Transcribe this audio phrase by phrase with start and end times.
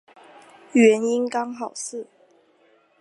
[0.71, 2.07] 原因刚好是